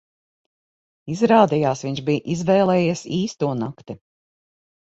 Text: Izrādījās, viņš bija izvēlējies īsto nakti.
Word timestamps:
Izrādījās, 1.15 1.85
viņš 1.87 2.01
bija 2.09 2.23
izvēlējies 2.37 3.07
īsto 3.19 3.55
nakti. 3.63 4.01